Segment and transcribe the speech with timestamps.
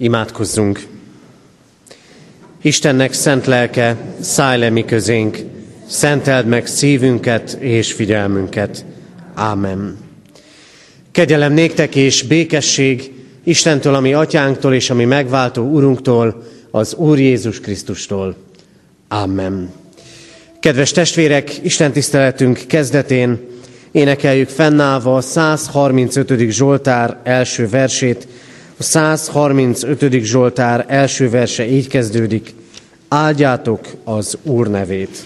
[0.00, 0.86] Imádkozzunk!
[2.62, 5.38] Istennek szent lelke, szállj le mi közénk,
[5.86, 8.84] szenteld meg szívünket és figyelmünket.
[9.34, 9.96] Ámen.
[11.10, 13.12] Kegyelem néktek és békesség
[13.44, 18.36] Istentől, ami atyánktól és ami megváltó Urunktól, az Úr Jézus Krisztustól.
[19.08, 19.72] Amen.
[20.60, 23.38] Kedves testvérek, Isten tiszteletünk kezdetén
[23.90, 26.50] énekeljük fennállva a 135.
[26.50, 28.28] Zsoltár első versét,
[28.78, 30.22] a 135.
[30.22, 32.54] Zsoltár első verse így kezdődik.
[33.08, 35.24] Áldjátok az Úr nevét.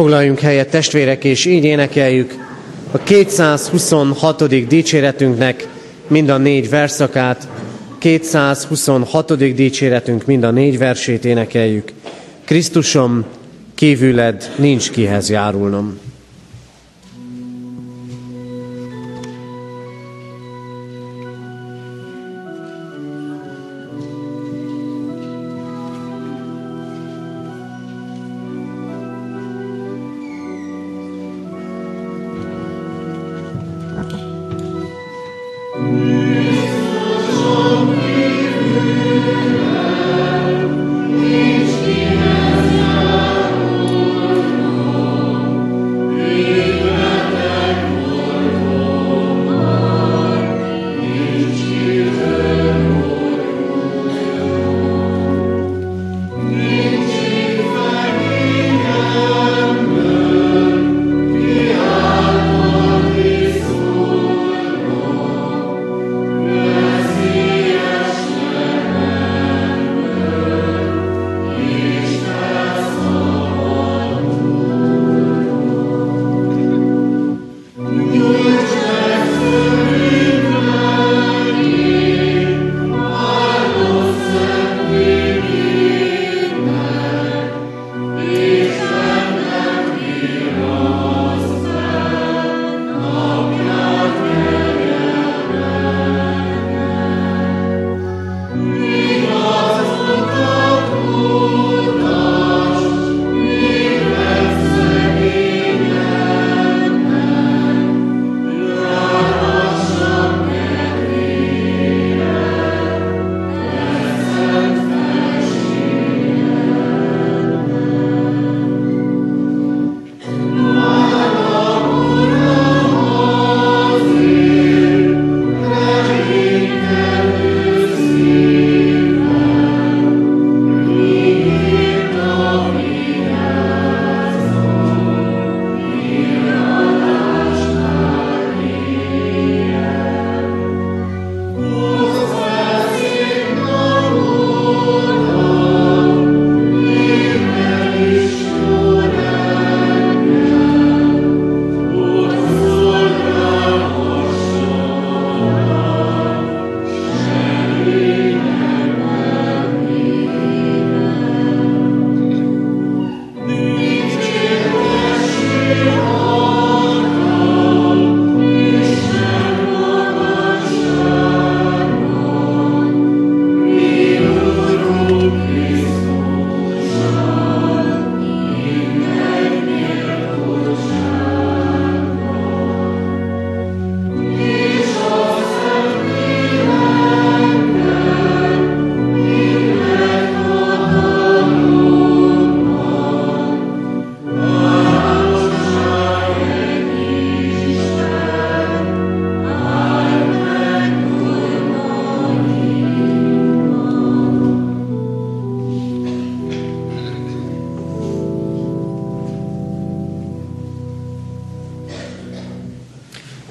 [0.00, 2.34] Foglaljunk helyet testvérek, és így énekeljük
[2.90, 4.66] a 226.
[4.68, 5.68] dicséretünknek
[6.06, 7.48] mind a négy verszakát,
[7.98, 9.54] 226.
[9.54, 11.92] dicséretünk mind a négy versét énekeljük.
[12.44, 13.24] Krisztusom,
[13.74, 15.98] kívüled nincs kihez járulnom.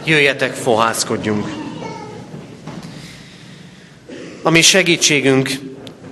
[0.09, 1.47] Jöjjetek, fohászkodjunk.
[4.41, 5.49] A mi segítségünk,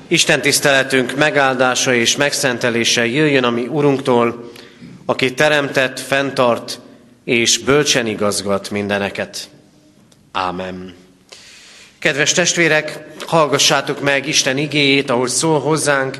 [0.07, 4.51] Isten tiszteletünk megáldása és megszentelése jöjjön a mi Urunktól,
[5.05, 6.79] aki teremtett, fenntart
[7.23, 9.49] és bölcsen igazgat mindeneket.
[10.31, 10.95] Ámen.
[12.00, 16.17] Kedves testvérek, hallgassátok meg Isten igéjét, ahogy szól hozzánk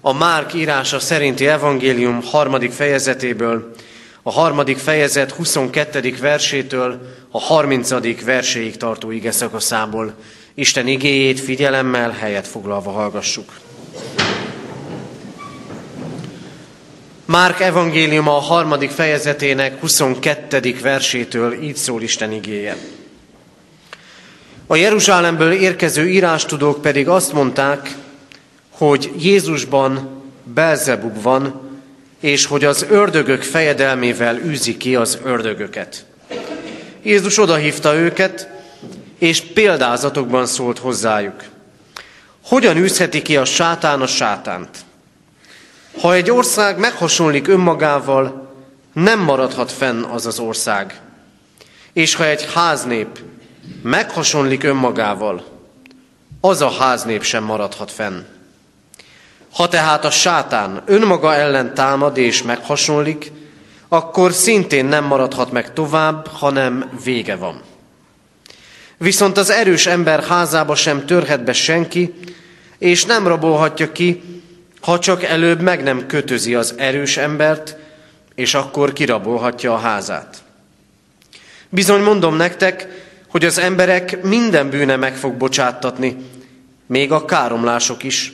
[0.00, 3.74] a Márk írása szerinti evangélium harmadik fejezetéből,
[4.28, 6.16] a harmadik fejezet 22.
[6.20, 7.00] versétől
[7.30, 8.24] a 30.
[8.24, 10.14] verséig tartó ige szakaszából.
[10.54, 13.52] Isten igéjét figyelemmel helyet foglalva hallgassuk.
[17.24, 20.76] Márk evangéliuma a harmadik fejezetének 22.
[20.82, 22.76] versétől így szól Isten igéje.
[24.66, 27.96] A Jeruzsálemből érkező írástudók pedig azt mondták,
[28.70, 31.65] hogy Jézusban Belzebub van,
[32.26, 36.04] és hogy az ördögök fejedelmével űzi ki az ördögöket.
[37.02, 38.48] Jézus odahívta őket,
[39.18, 41.44] és példázatokban szólt hozzájuk.
[42.44, 44.78] Hogyan űzheti ki a sátán a sátánt?
[46.00, 48.52] Ha egy ország meghasonlik önmagával,
[48.92, 51.00] nem maradhat fenn az az ország.
[51.92, 53.18] És ha egy háznép
[53.82, 55.44] meghasonlik önmagával,
[56.40, 58.20] az a háznép sem maradhat fenn.
[59.52, 63.32] Ha tehát a sátán önmaga ellen támad és meghasonlik,
[63.88, 67.62] akkor szintén nem maradhat meg tovább, hanem vége van.
[68.98, 72.14] Viszont az erős ember házába sem törhet be senki,
[72.78, 74.22] és nem rabolhatja ki,
[74.80, 77.76] ha csak előbb meg nem kötözi az erős embert,
[78.34, 80.42] és akkor kirabolhatja a házát.
[81.68, 82.88] Bizony mondom nektek,
[83.28, 86.16] hogy az emberek minden bűne meg fog bocsáttatni,
[86.86, 88.32] még a káromlások is,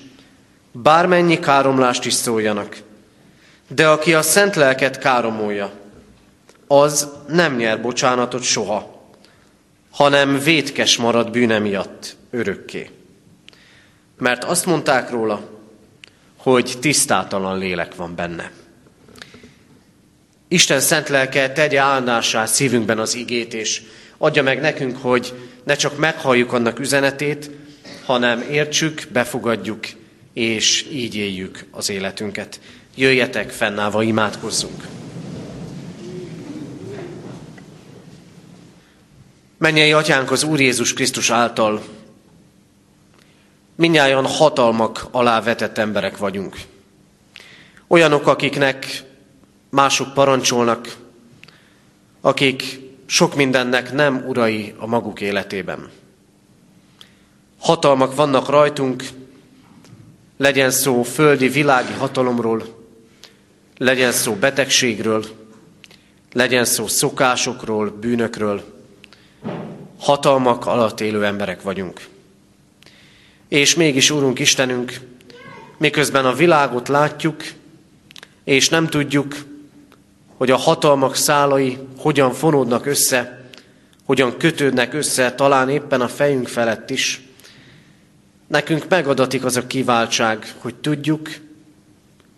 [0.73, 2.77] bármennyi káromlást is szóljanak.
[3.69, 5.73] De aki a szent lelket káromolja,
[6.67, 9.11] az nem nyer bocsánatot soha,
[9.91, 12.91] hanem vétkes marad bűne miatt örökké.
[14.19, 15.51] Mert azt mondták róla,
[16.37, 18.51] hogy tisztátalan lélek van benne.
[20.49, 23.83] Isten szent lelke tegye áldásá szívünkben az igét, és
[24.19, 25.35] adja meg nekünk, hogy
[25.65, 27.51] ne csak meghalljuk annak üzenetét,
[28.05, 29.87] hanem értsük, befogadjuk,
[30.33, 32.61] és így éljük az életünket.
[32.95, 34.87] Jöjjetek, fennállva imádkozzunk!
[39.59, 41.83] Mennyei atyánk az Úr Jézus Krisztus által
[43.75, 46.57] minnyáján hatalmak alá vetett emberek vagyunk.
[47.87, 49.03] Olyanok, akiknek
[49.69, 50.97] mások parancsolnak,
[52.21, 55.91] akik sok mindennek nem urai a maguk életében.
[57.59, 59.05] Hatalmak vannak rajtunk,
[60.43, 62.63] legyen szó földi, világi hatalomról,
[63.79, 65.25] legyen szó betegségről,
[66.33, 68.63] legyen szó szokásokról, bűnökről.
[69.99, 72.01] Hatalmak alatt élő emberek vagyunk.
[73.49, 75.01] És mégis, Úrunk Istenünk,
[75.79, 77.43] miközben a világot látjuk,
[78.45, 79.37] és nem tudjuk,
[80.37, 83.49] hogy a hatalmak szálai hogyan fonódnak össze,
[84.05, 87.23] hogyan kötődnek össze, talán éppen a fejünk felett is,
[88.53, 91.31] Nekünk megadatik az a kiváltság, hogy tudjuk,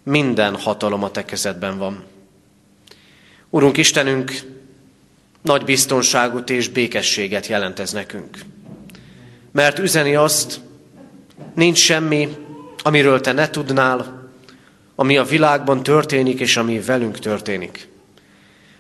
[0.03, 2.05] minden hatalom a te kezedben van.
[3.51, 4.33] Urunk Istenünk,
[5.43, 8.39] nagy biztonságot és békességet jelent ez nekünk.
[9.53, 10.61] Mert üzeni azt,
[11.55, 12.37] nincs semmi,
[12.83, 14.29] amiről te ne tudnál,
[14.95, 17.89] ami a világban történik, és ami velünk történik.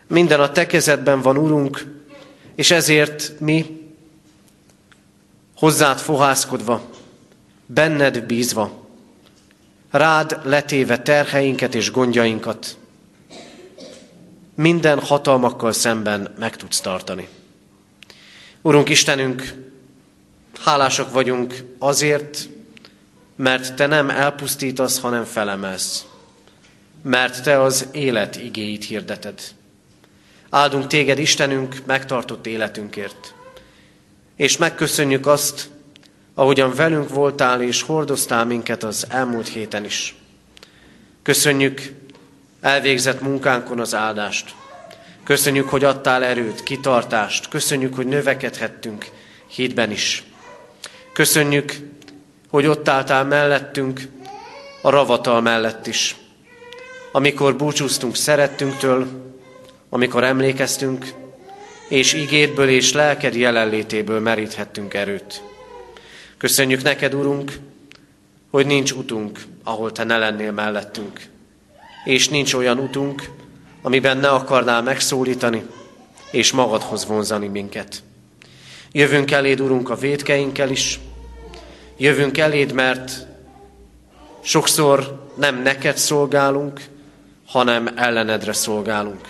[0.06, 1.84] Minden a te kezedben van, Urunk,
[2.54, 3.80] és ezért mi
[5.54, 6.92] hozzád fohászkodva,
[7.66, 8.88] benned bízva,
[9.90, 12.76] rád letéve terheinket és gondjainkat,
[14.54, 17.28] minden hatalmakkal szemben meg tudsz tartani.
[18.62, 19.54] Urunk Istenünk,
[20.64, 22.48] hálásak vagyunk azért,
[23.36, 26.06] mert Te nem elpusztítasz, hanem felemelsz.
[27.02, 29.40] Mert Te az élet igéit hirdeted.
[30.50, 33.34] Áldunk Téged, Istenünk, megtartott életünkért.
[34.36, 35.68] És megköszönjük azt,
[36.34, 40.14] ahogyan velünk voltál és hordoztál minket az elmúlt héten is.
[41.22, 41.92] Köszönjük
[42.60, 44.54] elvégzett munkánkon az áldást.
[45.24, 47.48] Köszönjük, hogy adtál erőt, kitartást.
[47.48, 49.06] Köszönjük, hogy növekedhettünk
[49.46, 50.24] hídben is.
[51.12, 51.76] Köszönjük,
[52.50, 54.00] hogy ott álltál mellettünk,
[54.82, 56.16] a ravatal mellett is.
[57.12, 59.06] Amikor búcsúztunk szerettünktől,
[59.88, 61.12] amikor emlékeztünk,
[61.88, 65.42] és igédből és lelked jelenlétéből meríthettünk erőt.
[66.44, 67.58] Köszönjük neked, Urunk,
[68.50, 71.20] hogy nincs utunk, ahol Te ne lennél mellettünk.
[72.04, 73.30] És nincs olyan utunk,
[73.82, 75.66] amiben ne akarnál megszólítani,
[76.30, 78.02] és magadhoz vonzani minket.
[78.92, 81.00] Jövünk eléd, Urunk, a védkeinkkel is.
[81.96, 83.26] Jövünk eléd, mert
[84.42, 86.80] sokszor nem neked szolgálunk,
[87.46, 89.28] hanem ellenedre szolgálunk.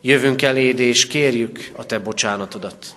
[0.00, 2.96] Jövünk eléd, és kérjük a te bocsánatodat.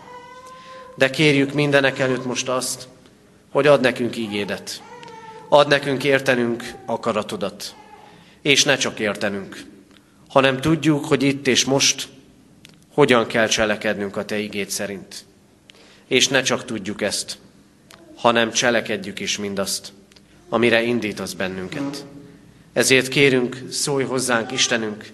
[0.96, 2.88] De kérjük mindenek előtt most azt,
[3.58, 4.82] hogy ad nekünk ígédet.
[5.50, 7.76] Ad nekünk értenünk akaratodat.
[8.42, 9.64] És ne csak értenünk,
[10.30, 12.08] hanem tudjuk, hogy itt és most
[12.94, 15.26] hogyan kell cselekednünk a Te igét szerint.
[16.08, 17.38] És ne csak tudjuk ezt,
[18.16, 19.94] hanem cselekedjük is mindazt,
[20.50, 22.06] amire indítasz bennünket.
[22.74, 25.10] Ezért kérünk, szólj hozzánk, Istenünk,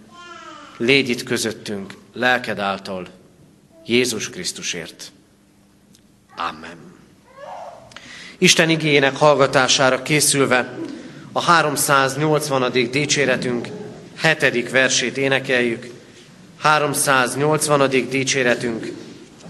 [0.78, 3.08] légy itt közöttünk, lelked által,
[3.86, 5.12] Jézus Krisztusért.
[6.36, 6.93] Amen.
[8.44, 10.78] Isten igényének hallgatására készülve
[11.32, 12.72] a 380.
[12.92, 13.68] dicséretünk
[14.18, 15.90] hetedik versét énekeljük.
[16.60, 17.90] 380.
[18.10, 18.92] dicséretünk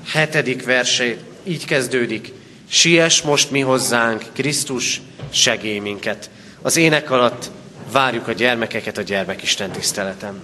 [0.08, 2.32] hetedik verse így kezdődik.
[2.70, 6.30] Siess most mi hozzánk, Krisztus, segély minket.
[6.62, 7.52] Az ének alatt
[7.92, 10.42] várjuk a gyermekeket a gyermekisten tiszteletem.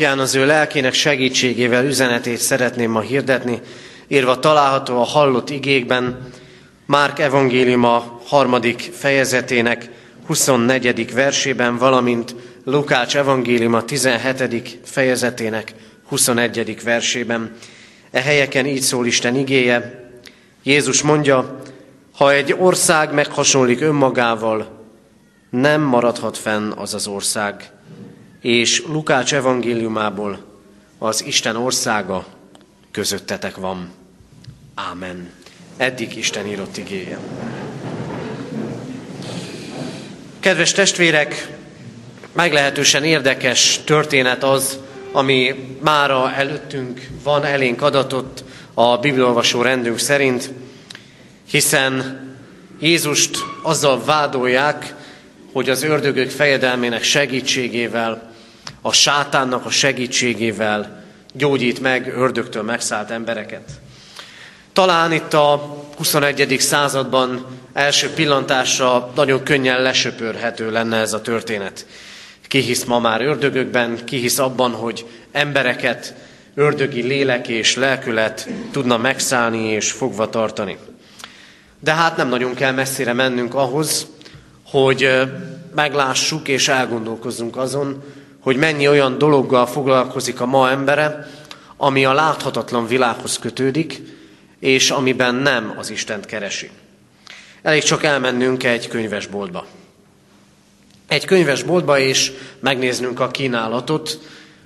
[0.00, 3.60] Alapján az ő lelkének segítségével üzenetét szeretném ma hirdetni,
[4.08, 6.30] írva található a hallott igékben,
[6.86, 9.90] Márk evangéliuma harmadik fejezetének
[10.26, 11.12] 24.
[11.12, 14.78] versében, valamint Lukács evangéliuma 17.
[14.84, 15.74] fejezetének
[16.08, 16.82] 21.
[16.84, 17.56] versében.
[18.10, 20.10] E helyeken így szól Isten igéje.
[20.62, 21.60] Jézus mondja,
[22.14, 24.84] ha egy ország meghasonlik önmagával,
[25.50, 27.70] nem maradhat fenn az az ország
[28.40, 30.44] és Lukács evangéliumából
[30.98, 32.26] az Isten országa
[32.90, 33.90] közöttetek van.
[34.74, 35.30] Ámen.
[35.76, 37.18] Eddig Isten írott igéje.
[40.40, 41.48] Kedves testvérek,
[42.32, 44.78] meglehetősen érdekes történet az,
[45.12, 48.44] ami mára előttünk van, elénk adatott
[48.74, 50.50] a bibliolvasó rendünk szerint,
[51.50, 52.20] hiszen
[52.80, 54.94] Jézust azzal vádolják,
[55.52, 58.29] hogy az ördögök fejedelmének segítségével
[58.82, 63.70] a sátánnak a segítségével gyógyít meg ördögtől megszállt embereket.
[64.72, 66.56] Talán itt a 21.
[66.58, 71.86] században első pillantásra nagyon könnyen lesöpörhető lenne ez a történet.
[72.48, 76.14] Ki hisz ma már ördögökben, ki hisz abban, hogy embereket
[76.54, 80.78] ördögi lélek és lelkület tudna megszállni és fogva tartani.
[81.80, 84.06] De hát nem nagyon kell messzire mennünk ahhoz,
[84.64, 85.20] hogy
[85.74, 88.02] meglássuk és elgondolkozzunk azon,
[88.40, 91.30] hogy mennyi olyan dologgal foglalkozik a ma embere,
[91.76, 94.02] ami a láthatatlan világhoz kötődik,
[94.58, 96.70] és amiben nem az Istent keresi.
[97.62, 99.66] Elég csak elmennünk egy könyvesboltba.
[101.08, 104.18] Egy könyvesboltba, és megnéznünk a kínálatot,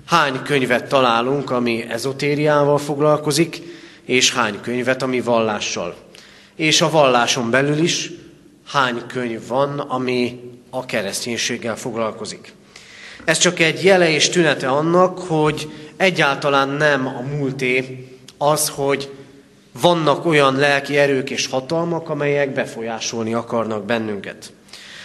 [0.05, 3.61] hány könyvet találunk, ami ezotériával foglalkozik,
[4.05, 5.95] és hány könyvet, ami vallással.
[6.55, 8.11] És a valláson belül is
[8.67, 10.39] hány könyv van, ami
[10.69, 12.53] a kereszténységgel foglalkozik.
[13.25, 19.11] Ez csak egy jele és tünete annak, hogy egyáltalán nem a múlté az, hogy
[19.81, 24.53] vannak olyan lelki erők és hatalmak, amelyek befolyásolni akarnak bennünket.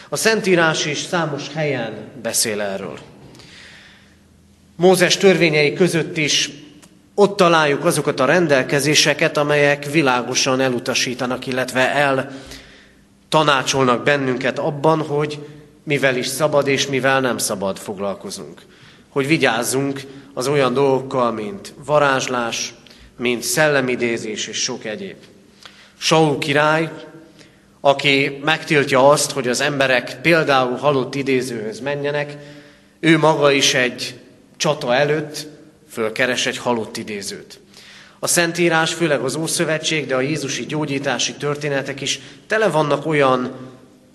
[0.09, 2.99] A Szentírás is számos helyen beszél erről.
[4.77, 6.51] Mózes törvényei között is
[7.15, 12.31] ott találjuk azokat a rendelkezéseket, amelyek világosan elutasítanak, illetve el
[13.29, 15.39] tanácsolnak bennünket abban, hogy
[15.83, 18.63] mivel is szabad és mivel nem szabad foglalkozunk.
[19.09, 20.01] Hogy vigyázzunk
[20.35, 22.75] az olyan dolgokkal, mint varázslás,
[23.17, 25.17] mint szellemidézés és sok egyéb.
[25.99, 26.91] Saul király,
[27.81, 32.37] aki megtiltja azt, hogy az emberek például halott idézőhöz menjenek,
[33.01, 34.21] ő maga is egy
[34.57, 35.47] csata előtt
[35.91, 37.61] fölkeres egy halott idézőt.
[38.19, 43.53] A Szentírás, főleg az Ószövetség, de a Jézusi gyógyítási történetek is tele vannak olyan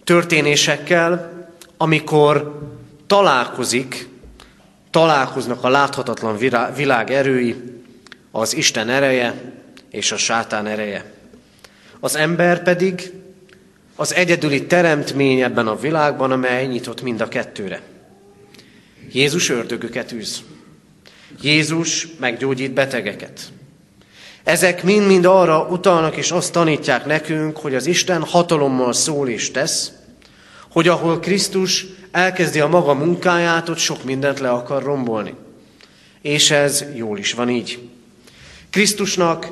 [0.04, 1.35] történésekkel,
[1.78, 2.60] amikor
[3.08, 4.08] találkozik,
[4.92, 6.38] találkoznak a láthatatlan
[6.76, 7.56] világ erői,
[8.32, 9.54] az Isten ereje
[9.90, 11.14] és a sátán ereje.
[12.00, 13.14] Az ember pedig
[13.96, 17.82] az egyedüli teremtmény ebben a világban, amely nyitott mind a kettőre.
[19.12, 20.44] Jézus ördögöket űz.
[21.42, 23.40] Jézus meggyógyít betegeket.
[24.44, 29.92] Ezek mind-mind arra utalnak és azt tanítják nekünk, hogy az Isten hatalommal szól és tesz,
[30.76, 35.34] hogy ahol Krisztus elkezdi a maga munkáját, ott sok mindent le akar rombolni.
[36.22, 37.90] És ez jól is van így.
[38.70, 39.52] Krisztusnak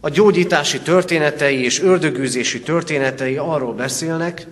[0.00, 4.46] a gyógyítási történetei és ördögűzési történetei arról beszélnek,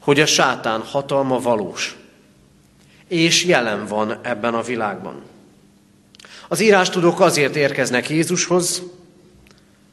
[0.00, 1.96] hogy a sátán hatalma valós,
[3.08, 5.22] és jelen van ebben a világban.
[6.48, 8.82] Az írástudók azért érkeznek Jézushoz,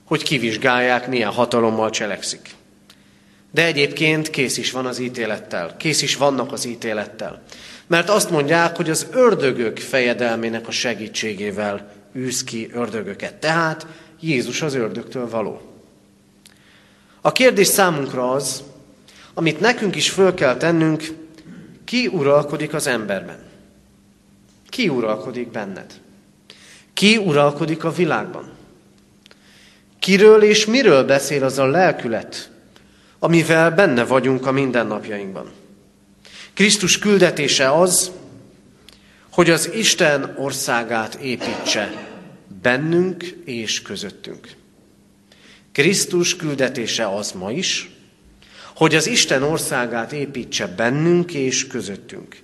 [0.06, 2.57] hogy kivizsgálják, milyen hatalommal cselekszik.
[3.52, 7.44] De egyébként kész is van az ítélettel, kész is vannak az ítélettel.
[7.88, 13.36] Mert azt mondják, hogy az ördögök fejedelmének a segítségével űz ki ördögöket.
[13.36, 13.88] Tehát
[14.20, 15.62] Jézus az ördögtől való.
[17.22, 18.64] A kérdés számunkra az,
[19.34, 21.04] amit nekünk is föl kell tennünk,
[21.86, 23.40] ki uralkodik az emberben?
[24.70, 25.94] Ki uralkodik benned?
[26.94, 28.50] Ki uralkodik a világban?
[30.00, 32.52] Kiről és miről beszél az a lelkület,
[33.20, 35.52] amivel benne vagyunk a mindennapjainkban?
[36.54, 38.12] Krisztus küldetése az,
[39.32, 42.06] hogy az Isten országát építse
[42.62, 44.56] bennünk és közöttünk.
[45.72, 47.90] Krisztus küldetése az ma is,
[48.76, 52.42] hogy az Isten országát építse bennünk és közöttünk.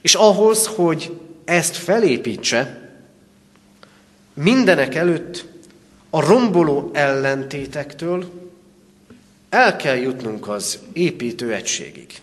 [0.00, 2.92] És ahhoz, hogy ezt felépítse,
[4.34, 5.44] mindenek előtt
[6.10, 8.43] a romboló ellentétektől
[9.54, 12.20] el kell jutnunk az építő egységig.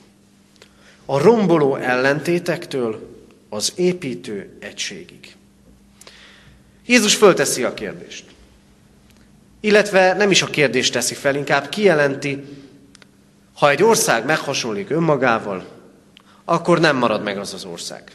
[1.05, 3.09] A romboló ellentétektől
[3.49, 5.35] az építő egységig.
[6.85, 8.25] Jézus fölteszi a kérdést.
[9.59, 12.43] Illetve nem is a kérdést teszi fel, inkább kijelenti,
[13.55, 15.65] ha egy ország meghasonlik önmagával,
[16.45, 18.11] akkor nem marad meg az az ország.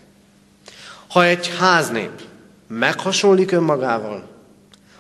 [1.09, 2.23] Ha egy háznép
[2.67, 4.29] meghasonlik önmagával,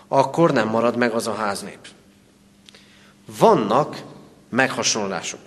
[0.09, 1.79] akkor nem marad meg az a háznép.
[3.39, 4.03] Vannak
[4.49, 5.41] meghasonlások.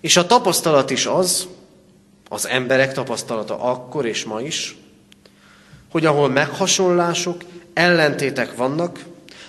[0.00, 1.48] És a tapasztalat is az,
[2.28, 4.76] az emberek tapasztalata akkor és ma is,
[5.90, 7.42] hogy ahol meghasonlások,
[7.74, 9.04] ellentétek vannak,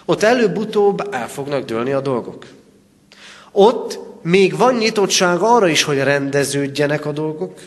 [0.05, 2.45] ott előbb-utóbb el fognak dőlni a dolgok.
[3.51, 7.59] Ott még van nyitottság arra is, hogy rendeződjenek a dolgok,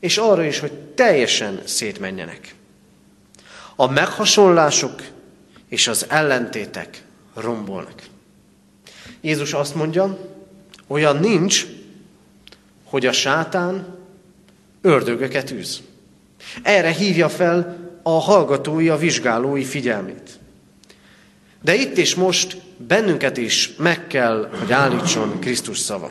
[0.00, 2.54] és arra is, hogy teljesen szétmenjenek.
[3.76, 5.02] A meghasonlások
[5.68, 7.02] és az ellentétek
[7.34, 8.02] rombolnak.
[9.20, 10.18] Jézus azt mondja,
[10.86, 11.66] olyan nincs,
[12.84, 13.98] hogy a sátán
[14.80, 15.82] ördögöket űz.
[16.62, 20.38] Erre hívja fel a hallgatói, a vizsgálói figyelmét.
[21.62, 26.10] De itt és most bennünket is meg kell, hogy állítson Krisztus szava.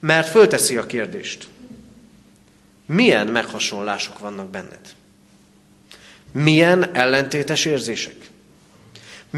[0.00, 1.48] Mert fölteszi a kérdést.
[2.86, 4.94] Milyen meghasonlások vannak benned?
[6.32, 8.16] Milyen ellentétes érzések?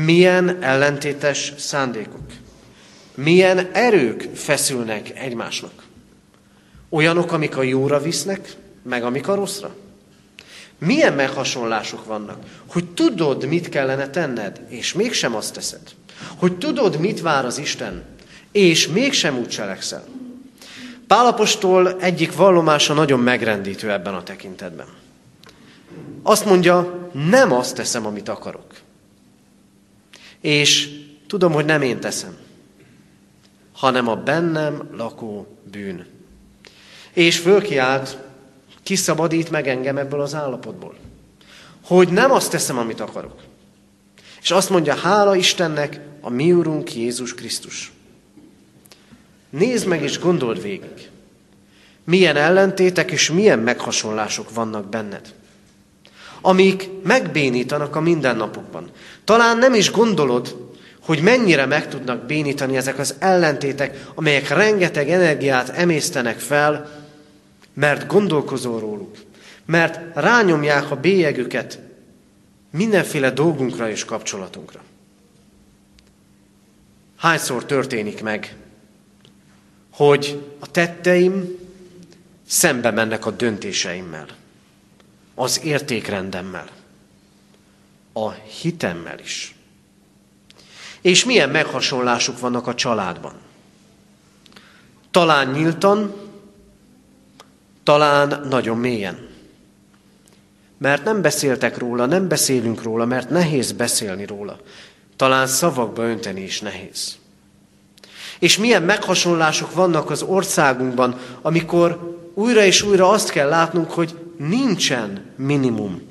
[0.05, 2.27] Milyen ellentétes szándékok?
[3.15, 5.73] Milyen erők feszülnek egymásnak?
[6.89, 9.75] Olyanok, amik a jóra visznek, meg amik a rosszra?
[10.79, 12.43] Milyen meghasonlások vannak?
[12.67, 15.81] Hogy tudod, mit kellene tenned, és mégsem azt teszed.
[16.37, 18.03] Hogy tudod, mit vár az Isten,
[18.53, 20.05] és mégsem úgy cselekszel.
[21.07, 24.89] Pálapostól egyik vallomása nagyon megrendítő ebben a tekintetben.
[26.23, 28.87] Azt mondja, nem azt teszem, amit akarok.
[30.41, 30.91] És
[31.27, 32.37] tudom, hogy nem én teszem,
[33.73, 36.07] hanem a bennem lakó bűn.
[37.13, 38.19] És fölkiált
[38.83, 40.95] kiszabadít meg engem ebből az állapotból.
[41.85, 43.41] Hogy nem azt teszem, amit akarok.
[44.43, 47.93] És azt mondja, hála Istennek, a mi Urunk Jézus Krisztus.
[49.51, 51.11] Nézd meg és gondold végig.
[52.05, 55.35] Milyen ellentétek és milyen meghasonlások vannak benned.
[56.41, 58.91] Amik megbénítanak a mindennapokban.
[59.29, 65.69] Talán nem is gondolod, hogy mennyire meg tudnak bénítani ezek az ellentétek, amelyek rengeteg energiát
[65.69, 66.91] emésztenek fel,
[67.75, 69.17] mert gondolkozol róluk,
[69.65, 71.79] mert rányomják a bélyegüket
[72.71, 74.81] mindenféle dolgunkra és kapcsolatunkra.
[77.17, 78.57] Hányszor történik meg,
[79.93, 81.59] hogy a tetteim
[82.47, 84.27] szembe mennek a döntéseimmel,
[85.35, 86.78] az értékrendemmel,
[88.13, 89.55] a hitemmel is.
[91.01, 93.33] És milyen meghasonlásuk vannak a családban.
[95.11, 96.15] Talán nyíltan,
[97.83, 99.29] talán nagyon mélyen.
[100.79, 104.59] Mert nem beszéltek róla, nem beszélünk róla, mert nehéz beszélni róla.
[105.17, 107.17] Talán szavakba önteni is nehéz.
[108.39, 115.33] És milyen meghasonlások vannak az országunkban, amikor újra és újra azt kell látnunk, hogy nincsen
[115.37, 116.08] minimum,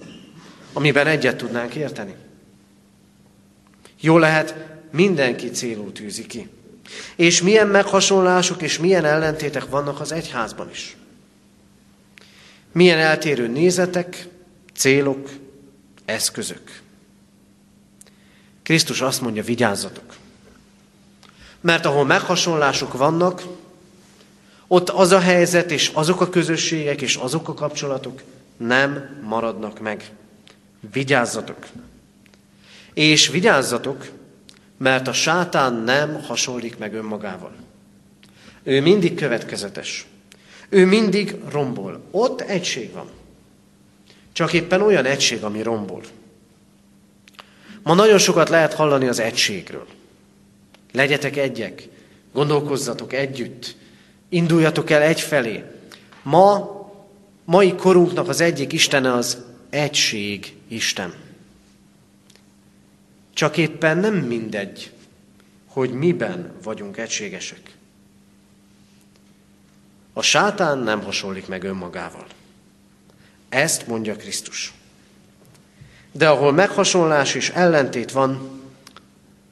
[0.77, 2.15] amiben egyet tudnánk érteni.
[3.99, 4.55] Jó lehet,
[4.91, 6.49] mindenki célul tűzi ki.
[7.15, 10.97] És milyen meghasonlások és milyen ellentétek vannak az egyházban is.
[12.71, 14.27] Milyen eltérő nézetek,
[14.75, 15.29] célok,
[16.05, 16.81] eszközök.
[18.63, 20.15] Krisztus azt mondja, vigyázzatok.
[21.61, 23.43] Mert ahol meghasonlások vannak,
[24.67, 28.21] ott az a helyzet, és azok a közösségek, és azok a kapcsolatok
[28.57, 30.11] nem maradnak meg.
[30.91, 31.67] Vigyázzatok!
[32.93, 34.07] És vigyázzatok,
[34.77, 37.55] mert a sátán nem hasonlik meg önmagával.
[38.63, 40.05] Ő mindig következetes.
[40.69, 42.01] Ő mindig rombol.
[42.11, 43.09] Ott egység van.
[44.31, 46.01] Csak éppen olyan egység, ami rombol.
[47.83, 49.87] Ma nagyon sokat lehet hallani az egységről.
[50.91, 51.87] Legyetek egyek,
[52.33, 53.75] gondolkozzatok együtt,
[54.29, 55.63] induljatok el egyfelé.
[56.23, 56.75] Ma,
[57.45, 59.37] mai korunknak az egyik istene az
[59.69, 61.13] egység Isten.
[63.33, 64.91] Csak éppen nem mindegy,
[65.65, 67.75] hogy miben vagyunk egységesek.
[70.13, 72.25] A sátán nem hasonlik meg önmagával.
[73.49, 74.73] Ezt mondja Krisztus.
[76.11, 78.61] De ahol meghasonlás és ellentét van,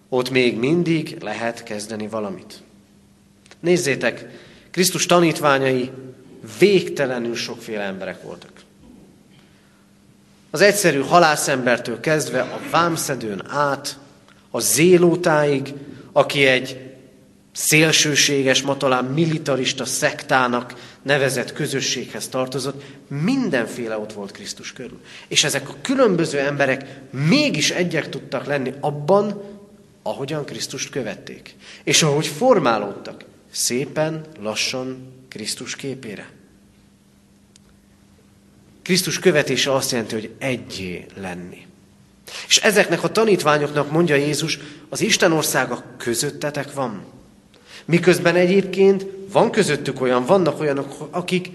[0.09, 2.63] ott még mindig lehet kezdeni valamit.
[3.59, 4.25] Nézzétek,
[4.71, 5.91] Krisztus tanítványai
[6.59, 8.54] végtelenül sokféle emberek voltak.
[10.55, 13.97] Az egyszerű halászembertől kezdve a vámszedőn át,
[14.51, 15.73] a zélótáig,
[16.11, 16.93] aki egy
[17.51, 24.99] szélsőséges, ma talán militarista szektának nevezett közösséghez tartozott, mindenféle ott volt Krisztus körül.
[25.27, 29.41] És ezek a különböző emberek mégis egyek tudtak lenni abban,
[30.03, 31.55] ahogyan Krisztust követték.
[31.83, 36.29] És ahogy formálódtak, szépen, lassan Krisztus képére.
[38.85, 41.65] Krisztus követése azt jelenti, hogy egyé lenni.
[42.47, 47.03] És ezeknek a tanítványoknak mondja Jézus, az Isten országa közöttetek van.
[47.85, 51.49] Miközben egyébként van közöttük olyan, vannak olyanok, akik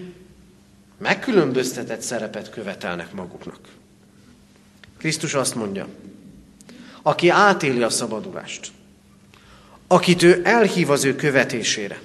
[0.99, 3.59] megkülönböztetett szerepet követelnek maguknak.
[4.99, 5.89] Krisztus azt mondja,
[7.03, 8.69] aki átéli a szabadulást,
[9.87, 12.01] akit ő elhív az ő követésére,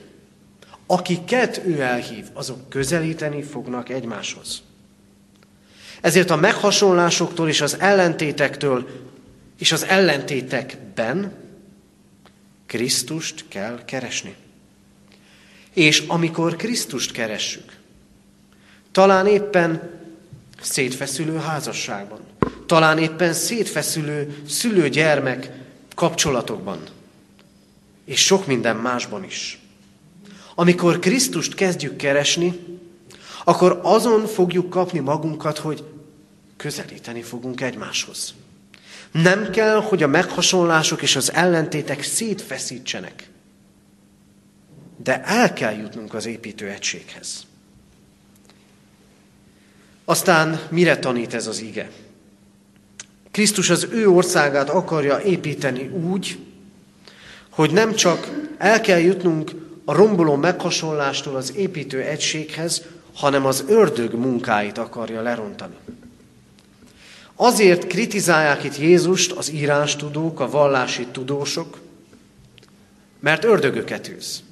[0.86, 4.64] akiket ő elhív, azok közelíteni fognak egymáshoz.
[6.06, 8.88] Ezért a meghasonlásoktól és az ellentétektől
[9.60, 11.34] és az ellentétekben
[12.66, 14.36] Krisztust kell keresni.
[15.74, 17.72] És amikor Krisztust keressük,
[18.92, 19.90] talán éppen
[20.62, 22.20] szétfeszülő házasságban,
[22.66, 25.52] talán éppen szétfeszülő szülő-gyermek
[25.96, 26.80] kapcsolatokban,
[28.06, 29.60] és sok minden másban is.
[30.56, 32.60] Amikor Krisztust kezdjük keresni,
[33.44, 35.84] akkor azon fogjuk kapni magunkat, hogy
[36.58, 38.34] közelíteni fogunk egymáshoz.
[39.12, 43.30] Nem kell, hogy a meghasonlások és az ellentétek szétfeszítsenek.
[45.04, 47.46] De el kell jutnunk az építő egységhez.
[50.06, 51.90] Aztán mire tanít ez az ige?
[53.32, 56.40] Krisztus az ő országát akarja építeni úgy,
[57.50, 59.52] hogy nem csak el kell jutnunk
[59.86, 62.82] a romboló meghasonlástól az építő egységhez,
[63.14, 65.76] hanem az ördög munkáit akarja lerontani.
[67.36, 71.80] Azért kritizálják itt Jézust az írástudók, a vallási tudósok,
[73.20, 74.44] mert ördögöket űz.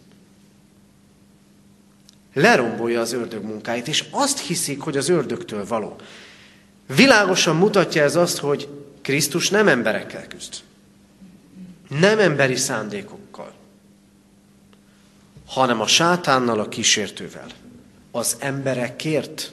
[2.33, 5.95] Lerombolja az ördög munkáit, és azt hiszik, hogy az ördögtől való.
[6.95, 8.67] Világosan mutatja ez azt, hogy
[9.01, 10.53] Krisztus nem emberekkel küzd.
[11.99, 13.53] Nem emberi szándékokkal,
[15.45, 17.47] hanem a sátánnal, a kísértővel.
[18.11, 19.51] Az emberekért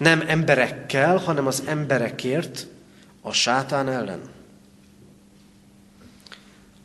[0.00, 2.66] nem emberekkel, hanem az emberekért
[3.20, 4.20] a sátán ellen.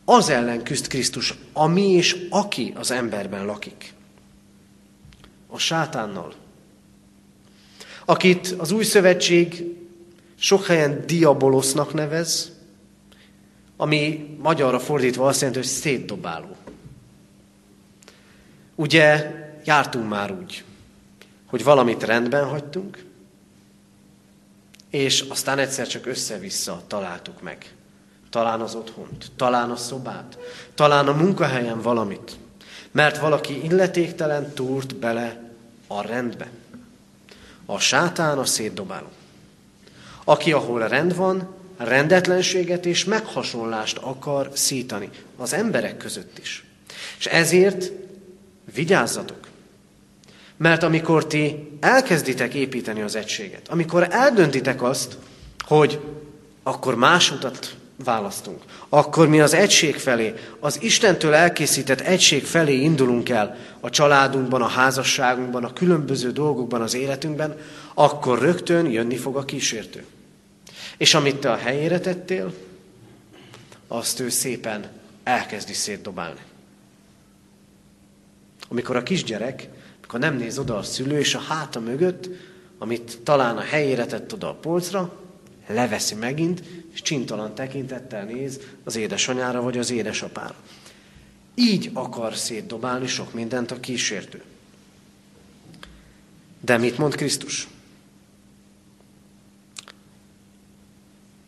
[0.05, 3.93] Az ellen küzd Krisztus, ami és aki az emberben lakik.
[5.47, 6.33] A sátánnal.
[8.05, 9.63] Akit az új szövetség
[10.35, 12.51] sok helyen diabolosznak nevez,
[13.77, 16.55] ami magyarra fordítva azt jelenti, hogy szétdobáló.
[18.75, 19.31] Ugye
[19.65, 20.63] jártunk már úgy,
[21.55, 23.05] hogy valamit rendben hagytunk,
[24.89, 27.73] és aztán egyszer csak össze-vissza találtuk meg.
[28.29, 30.37] Talán az otthont, talán a szobát,
[30.73, 32.37] talán a munkahelyen valamit.
[32.91, 35.51] Mert valaki illetéktelen túrt bele
[35.87, 36.49] a rendbe.
[37.65, 39.09] A sátán a szétdobáló.
[40.23, 46.65] Aki, ahol rend van, rendetlenséget és meghasonlást akar szítani az emberek között is.
[47.17, 47.91] És ezért
[48.73, 49.53] vigyázzatok.
[50.57, 55.17] Mert amikor ti elkezditek építeni az egységet, amikor eldöntitek azt,
[55.59, 55.99] hogy
[56.63, 63.29] akkor más utat választunk, akkor mi az egység felé, az Istentől elkészített egység felé indulunk
[63.29, 67.57] el a családunkban, a házasságunkban, a különböző dolgokban az életünkben,
[67.93, 70.05] akkor rögtön jönni fog a kísértő.
[70.97, 72.53] És amit te a helyére tettél,
[73.87, 74.85] azt ő szépen
[75.23, 76.39] elkezdi szétdobálni.
[78.67, 79.67] Amikor a kisgyerek,
[80.05, 82.29] amikor nem néz oda a szülő, és a háta mögött,
[82.77, 85.19] amit talán a helyére tett oda a polcra,
[85.67, 86.63] leveszi megint,
[86.93, 90.55] és csintalan tekintettel néz az édesanyára vagy az édesapára.
[91.55, 94.43] Így akar szétdobálni sok mindent a kísértő.
[96.61, 97.67] De mit mond Krisztus?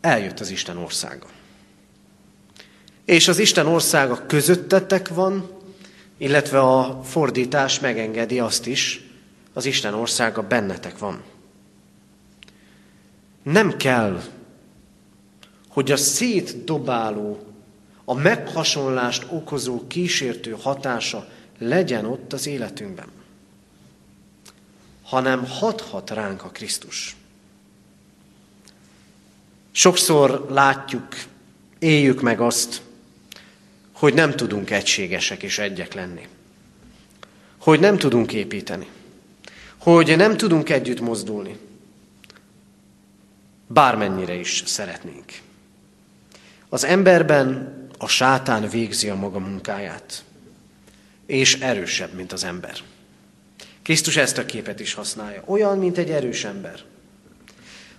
[0.00, 1.26] Eljött az Isten országa.
[3.04, 5.57] És az Isten országa közöttetek van,
[6.18, 9.00] illetve a fordítás megengedi azt is,
[9.52, 11.22] az Isten országa bennetek van.
[13.42, 14.22] Nem kell,
[15.68, 17.46] hogy a szétdobáló,
[18.04, 21.28] a meghasonlást okozó kísértő hatása
[21.58, 23.08] legyen ott az életünkben,
[25.02, 27.16] hanem hathat ránk a Krisztus.
[29.70, 31.08] Sokszor látjuk,
[31.78, 32.82] éljük meg azt,
[33.98, 36.26] hogy nem tudunk egységesek és egyek lenni.
[37.58, 38.86] Hogy nem tudunk építeni.
[39.78, 41.58] Hogy nem tudunk együtt mozdulni.
[43.66, 45.32] Bármennyire is szeretnénk.
[46.68, 50.24] Az emberben a sátán végzi a maga munkáját.
[51.26, 52.78] És erősebb, mint az ember.
[53.82, 55.42] Krisztus ezt a képet is használja.
[55.46, 56.80] Olyan, mint egy erős ember.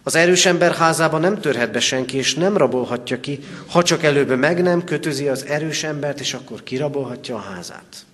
[0.04, 4.38] Az erős ember házában nem törhet be senki, és nem rabolhatja ki, ha csak előbb
[4.38, 8.06] meg nem kötözi az erős embert, és akkor kirabolhatja a házát.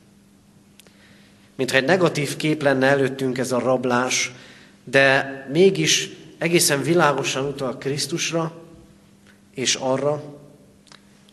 [1.56, 4.32] Mintha egy negatív kép lenne előttünk ez a rablás,
[4.84, 8.52] de mégis egészen világosan utal Krisztusra,
[9.54, 10.24] és arra,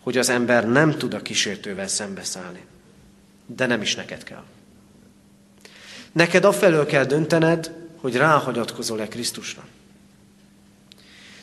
[0.00, 2.64] hogy az ember nem tud a kísértővel szembeszállni.
[3.46, 4.44] De nem is neked kell.
[6.12, 9.64] Neked afelől kell döntened, hogy ráhagyatkozol-e Krisztusra.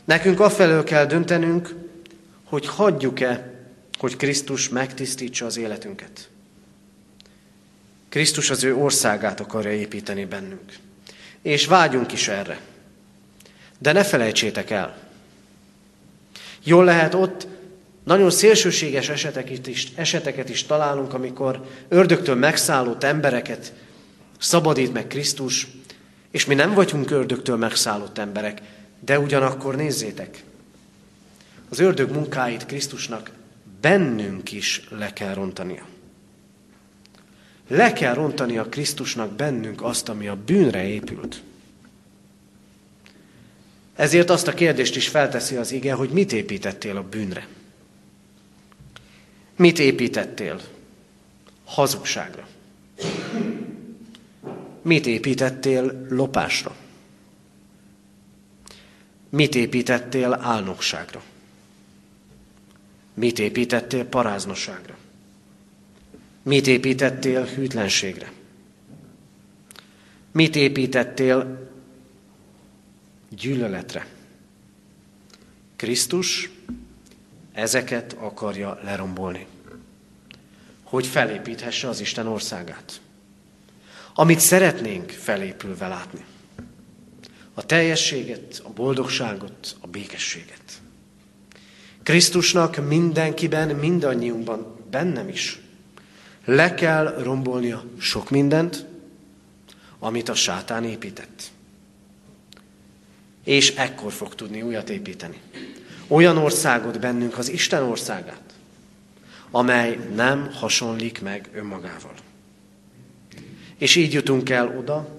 [0.10, 1.76] Nekünk afelől kell döntenünk,
[2.44, 3.54] hogy hagyjuk-e,
[4.00, 6.30] hogy Krisztus megtisztítsa az életünket.
[8.10, 10.78] Krisztus az ő országát akarja építeni bennünk.
[11.42, 12.60] És vágyunk is erre.
[13.80, 14.98] De ne felejtsétek el.
[16.64, 17.48] Jól lehet ott
[18.04, 23.74] nagyon szélsőséges eseteket is, eseteket is találunk, amikor ördögtől megszállott embereket
[24.40, 25.68] szabadít meg Krisztus,
[26.32, 28.62] és mi nem vagyunk ördögtől megszállott emberek,
[29.00, 30.44] de ugyanakkor nézzétek,
[31.70, 33.32] az ördög munkáit Krisztusnak
[33.82, 35.86] bennünk is le kell rontania.
[37.68, 41.42] Le kell rontania Krisztusnak bennünk azt, ami a bűnre épült.
[43.96, 47.48] Ezért azt a kérdést is felteszi az ige, hogy mit építettél a bűnre.
[49.56, 50.62] Mit építettél?
[51.66, 52.48] Hazugságra.
[54.82, 56.76] Mit építettél lopásra?
[59.30, 61.24] Mit építettél álnokságra?
[63.14, 64.98] Mit építettél paráznosságra?
[66.44, 68.32] Mit építettél hűtlenségre?
[70.32, 71.70] Mit építettél
[73.30, 74.08] gyűlöletre?
[75.76, 76.50] Krisztus
[77.52, 79.48] ezeket akarja lerombolni,
[80.84, 83.02] hogy felépíthesse az Isten országát,
[84.14, 86.26] amit szeretnénk felépülve látni
[87.60, 90.82] a teljességet, a boldogságot, a békességet.
[92.04, 95.60] Krisztusnak mindenkiben, mindannyiunkban, bennem is
[96.46, 98.86] le kell rombolnia sok mindent,
[100.00, 101.52] amit a sátán épített.
[103.44, 105.42] És ekkor fog tudni újat építeni.
[106.08, 108.54] Olyan országot bennünk, az Isten országát,
[109.52, 112.14] amely nem hasonlik meg önmagával.
[113.78, 115.19] És így jutunk el oda,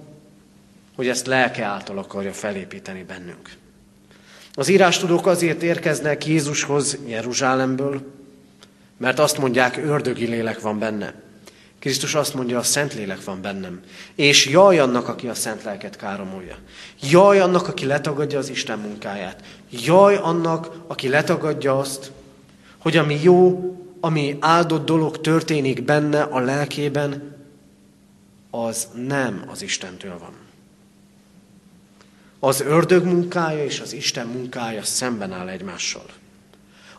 [0.96, 3.50] hogy ezt lelke által akarja felépíteni bennünk.
[4.54, 8.02] Az írástudók azért érkeznek Jézushoz Jeruzsálemből,
[8.96, 11.14] mert azt mondják, ördögi lélek van benne.
[11.78, 13.80] Krisztus azt mondja, a szent lélek van bennem.
[14.14, 16.56] És jaj annak, aki a szent lelket káromolja.
[17.10, 19.42] Jaj annak, aki letagadja az Isten munkáját.
[19.70, 22.12] Jaj annak, aki letagadja azt,
[22.78, 27.36] hogy ami jó, ami áldott dolog történik benne a lelkében,
[28.50, 30.39] az nem az Istentől van.
[32.40, 36.06] Az ördög munkája és az Isten munkája szemben áll egymással.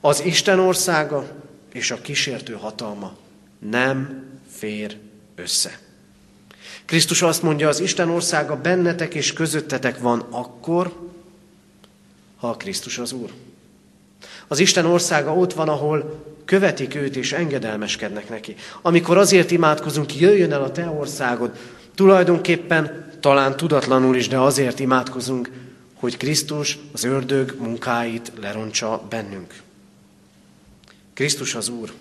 [0.01, 1.31] Az Isten országa
[1.73, 3.17] és a kísértő hatalma
[3.59, 4.97] nem fér
[5.35, 5.79] össze.
[6.85, 11.09] Krisztus azt mondja, az Isten országa bennetek és közöttetek van akkor,
[12.37, 13.31] ha a Krisztus az Úr.
[14.47, 18.55] Az Isten országa ott van, ahol követik őt és engedelmeskednek neki.
[18.81, 21.57] Amikor azért imádkozunk, jöjjön el a te országod,
[21.95, 25.51] tulajdonképpen talán tudatlanul is, de azért imádkozunk,
[25.93, 29.61] hogy Krisztus az ördög munkáit lerontsa bennünk.
[31.13, 31.93] Krisztus az Úr,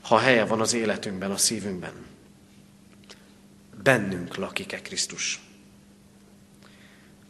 [0.00, 1.92] ha helye van az életünkben, a szívünkben.
[3.82, 5.40] Bennünk lakik-e Krisztus?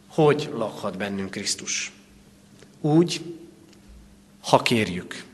[0.08, 1.92] Hogy lakhat bennünk Krisztus?
[2.80, 3.34] Úgy,
[4.40, 5.24] ha kérjük.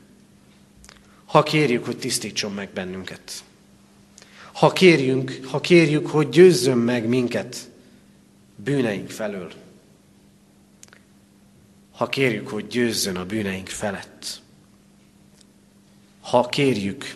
[1.25, 3.43] Ha kérjük, hogy tisztítson meg bennünket.
[4.51, 7.69] Ha kérjünk, ha kérjük, hogy győzzön meg minket
[8.55, 9.51] bűneink felől.
[11.91, 14.41] Ha kérjük, hogy győzzön a bűneink felett.
[16.21, 17.15] Ha kérjük,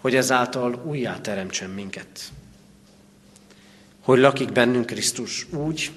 [0.00, 2.32] hogy ezáltal újjá teremtsen minket.
[4.00, 5.90] Hogy lakik bennünk Krisztus úgy,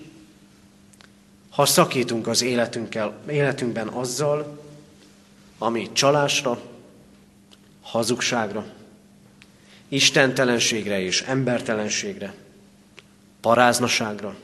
[1.49, 4.61] ha szakítunk az életünkkel, életünkben azzal,
[5.57, 6.61] ami csalásra,
[7.81, 8.65] hazugságra,
[9.87, 12.33] istentelenségre és embertelenségre,
[13.41, 14.35] paráznaságra,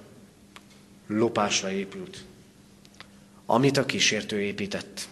[1.07, 2.23] lopásra épült,
[3.45, 5.07] amit a kísértő épített.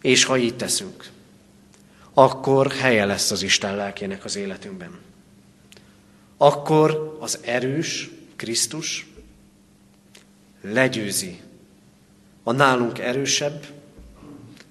[0.00, 1.10] És ha így teszünk,
[2.12, 4.98] akkor helye lesz az Isten lelkének az életünkben.
[6.36, 9.06] Akkor az erős Krisztus
[10.60, 11.40] legyőzi
[12.42, 13.66] a nálunk erősebb,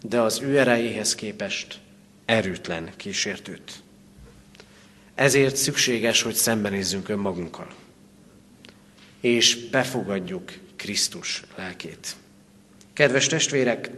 [0.04, 1.80] de az ő erejéhez képest
[2.26, 3.84] erőtlen kísértőt.
[5.18, 7.68] Ezért szükséges, hogy szembenézzünk önmagunkkal,
[9.22, 12.16] és befogadjuk Krisztus lelkét.
[12.94, 13.90] Kedves testvérek,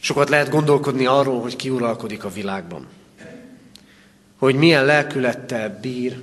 [0.00, 2.86] sokat lehet gondolkodni arról, hogy ki uralkodik a világban.
[4.36, 6.22] Hogy milyen lelkülettel bír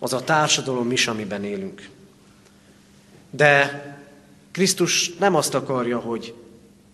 [0.00, 1.88] az a társadalom is, amiben élünk.
[3.30, 3.82] De
[4.50, 6.34] Krisztus nem azt akarja, hogy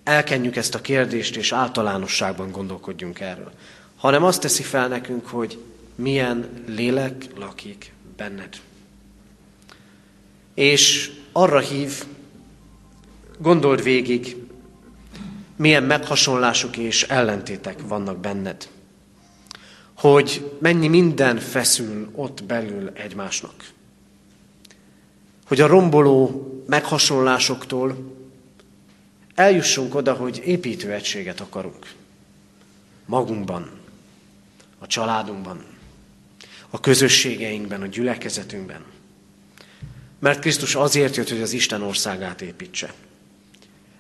[0.05, 3.53] elkenjük ezt a kérdést, és általánosságban gondolkodjunk erről,
[4.01, 5.59] hanem azt teszi fel nekünk, hogy
[5.95, 8.61] milyen lélek lakik benned.
[10.55, 12.05] És arra hív,
[13.39, 14.37] gondold végig,
[15.57, 18.69] milyen meghasonlások és ellentétek vannak benned.
[19.95, 23.73] Hogy mennyi minden feszül ott belül egymásnak.
[25.47, 27.97] Hogy a romboló meghasonlásoktól
[29.35, 31.93] eljussunk oda, hogy építő egységet akarunk.
[33.07, 33.80] Magunkban,
[34.83, 35.65] a családunkban,
[36.71, 38.85] a közösségeinkben, a gyülekezetünkben.
[40.19, 42.93] Mert Krisztus azért jött, hogy az Isten országát építse,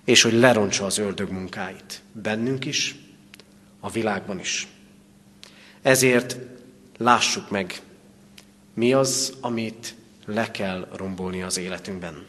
[0.04, 2.02] és hogy lerontsa az ördög munkáit.
[2.12, 2.94] Bennünk is,
[3.80, 4.68] a világban is.
[5.82, 6.36] Ezért
[6.96, 7.80] lássuk meg,
[8.74, 9.94] mi az, amit
[10.24, 12.26] le kell rombolni az életünkben,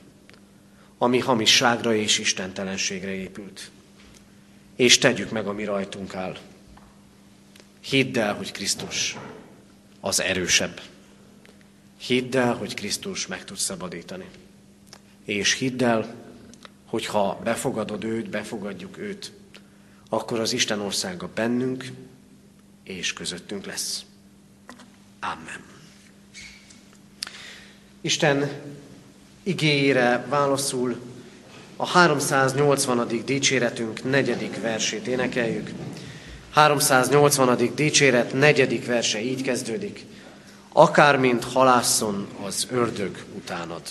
[0.97, 3.71] ami hamisságra és istentelenségre épült.
[4.75, 6.37] És tegyük meg, ami rajtunk áll.
[7.81, 9.17] Hidd el, hogy Krisztus
[9.99, 10.81] az erősebb.
[11.97, 14.25] Hidd el, hogy Krisztus meg tud szabadítani.
[15.25, 16.15] És hidd el,
[16.85, 19.31] hogy ha befogadod őt, befogadjuk őt,
[20.09, 21.91] akkor az Isten országa bennünk
[22.83, 24.05] és közöttünk lesz.
[25.19, 25.63] Amen.
[28.01, 28.49] Isten
[29.43, 30.99] igényére válaszul
[31.75, 33.07] a 380.
[33.25, 35.71] dicséretünk negyedik versét énekeljük.
[36.53, 37.75] 380.
[37.75, 40.05] dicséret negyedik verse így kezdődik.
[40.73, 43.81] Akármint halászon az ördög utánad.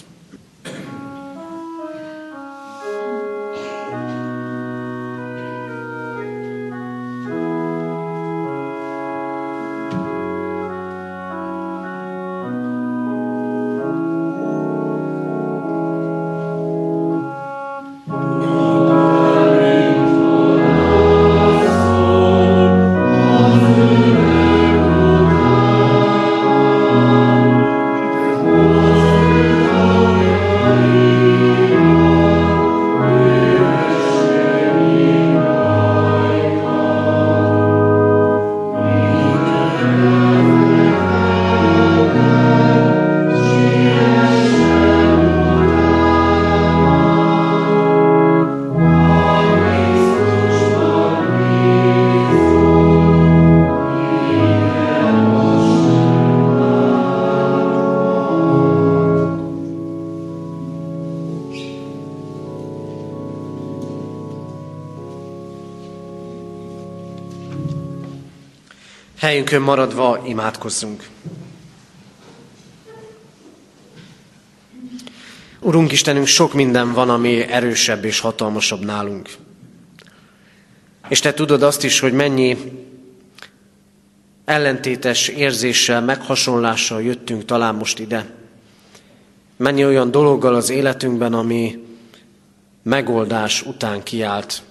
[69.41, 71.09] Helyünkön maradva imádkozzunk.
[75.61, 79.29] Urunk Istenünk, sok minden van, ami erősebb és hatalmasabb nálunk.
[81.09, 82.57] És Te tudod azt is, hogy mennyi
[84.45, 88.35] ellentétes érzéssel, meghasonlással jöttünk talán most ide.
[89.57, 91.85] Mennyi olyan dologgal az életünkben, ami
[92.83, 94.63] megoldás után kiállt.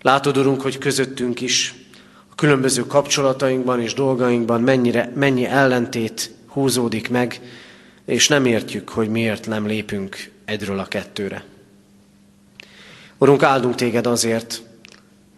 [0.00, 1.83] Látod, Urunk, hogy közöttünk is
[2.34, 7.40] a különböző kapcsolatainkban és dolgainkban mennyire, mennyi ellentét húzódik meg,
[8.04, 11.44] és nem értjük, hogy miért nem lépünk egyről a kettőre.
[13.18, 14.62] Urunk, áldunk téged azért,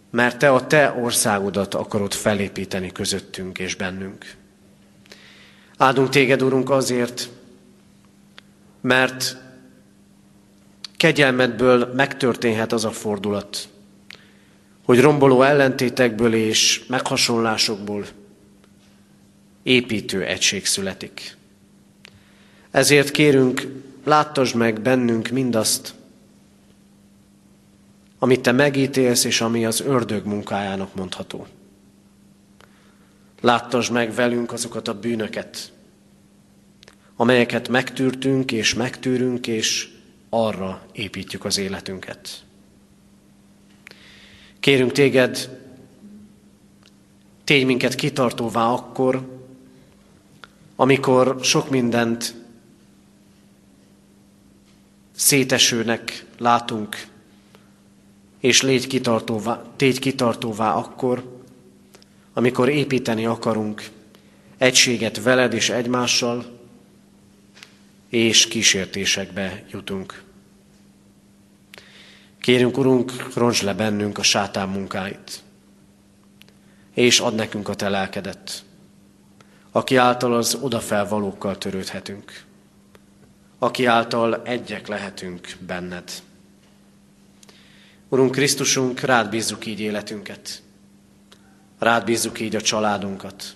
[0.09, 4.35] mert te a te országodat akarod felépíteni közöttünk és bennünk.
[5.77, 7.29] Áldunk téged, Urunk, azért,
[8.81, 9.37] mert
[10.97, 13.69] kegyelmedből megtörténhet az a fordulat,
[14.87, 18.05] hogy romboló ellentétekből és meghasonlásokból
[19.63, 21.37] építő egység születik.
[22.71, 23.67] Ezért kérünk,
[24.03, 25.93] láttasd meg bennünk mindazt,
[28.19, 31.47] amit te megítélsz, és ami az ördög munkájának mondható.
[33.41, 35.71] Láttasd meg velünk azokat a bűnöket,
[37.15, 39.89] amelyeket megtűrtünk és megtűrünk, és
[40.29, 42.45] arra építjük az életünket.
[44.67, 45.59] Kérünk téged,
[47.43, 49.39] tégy minket kitartóvá akkor,
[50.75, 52.35] amikor sok mindent
[55.15, 57.07] szétesőnek látunk,
[58.39, 61.41] és légy kitartóvá, tégy kitartóvá akkor,
[62.33, 63.89] amikor építeni akarunk
[64.57, 66.59] egységet veled és egymással,
[68.09, 70.23] és kísértésekbe jutunk.
[72.47, 75.43] Kérünk, Urunk, roncs le bennünk a sátán munkáit,
[76.93, 78.63] és ad nekünk a te lelkedet,
[79.71, 82.43] aki által az odafelvalókkal törődhetünk,
[83.59, 86.11] aki által egyek lehetünk benned.
[88.09, 90.61] Urunk Krisztusunk, rád bízzuk így életünket,
[91.79, 93.55] rád bízzuk így a családunkat,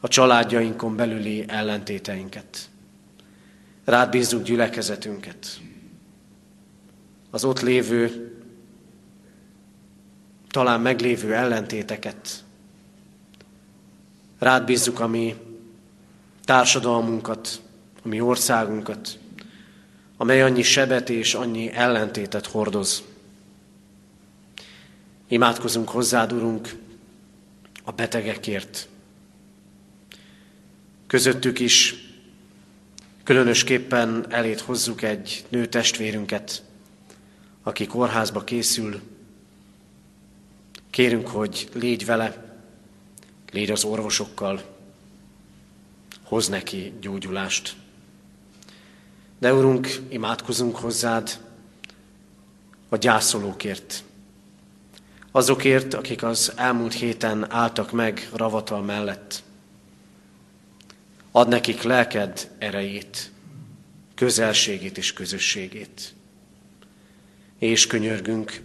[0.00, 2.68] a családjainkon belüli ellentéteinket,
[3.84, 5.60] rád bízzuk gyülekezetünket,
[7.30, 8.30] az ott lévő,
[10.48, 12.44] talán meglévő ellentéteket.
[14.38, 15.36] Rád bízzuk a mi
[16.44, 17.62] társadalmunkat,
[18.02, 19.18] a mi országunkat,
[20.16, 23.02] amely annyi sebet és annyi ellentétet hordoz.
[25.28, 26.76] Imádkozunk hozzád, Urunk,
[27.84, 28.88] a betegekért.
[31.06, 31.94] Közöttük is
[33.24, 36.62] különösképpen elét hozzuk egy nő testvérünket,
[37.62, 39.00] aki kórházba készül,
[40.90, 42.56] kérünk, hogy légy vele,
[43.52, 44.62] légy az orvosokkal,
[46.24, 47.76] hoz neki gyógyulást.
[49.38, 51.40] De Urunk, imádkozunk hozzád
[52.88, 54.04] a gyászolókért,
[55.30, 59.42] azokért, akik az elmúlt héten álltak meg ravatal mellett.
[61.30, 63.30] Ad nekik lelked erejét,
[64.14, 66.14] közelségét és közösségét
[67.60, 68.60] és könyörgünk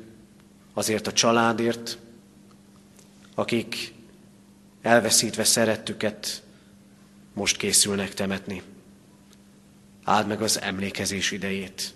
[0.74, 1.98] azért a családért,
[3.36, 3.94] akik
[4.82, 6.44] elveszítve szerettüket
[7.34, 8.62] most készülnek temetni.
[10.04, 11.94] Áld meg az emlékezés idejét.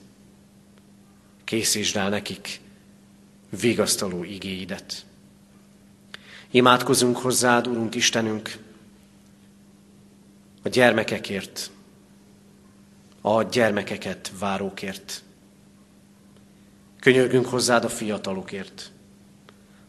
[1.43, 2.59] Készítsd el nekik
[3.49, 5.05] vigasztaló igéidet.
[6.51, 8.57] Imádkozunk hozzád, Urunk Istenünk,
[10.63, 11.71] a gyermekekért,
[13.21, 15.23] a gyermekeket várókért.
[16.99, 18.91] Könyörgünk hozzád a fiatalokért,